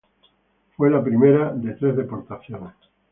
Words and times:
Fue 0.75 0.89
la 0.89 1.03
primera 1.03 1.53
de 1.53 1.73
tres 1.73 1.95
deportaciones. 1.95 2.73